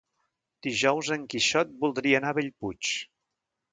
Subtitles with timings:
[0.67, 2.91] Dijous en Quixot voldria anar a Bellpuig.